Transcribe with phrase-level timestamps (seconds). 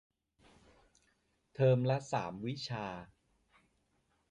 [1.53, 2.85] เทอมละสามวิชา